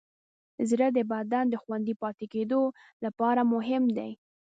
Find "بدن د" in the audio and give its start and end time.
1.11-1.55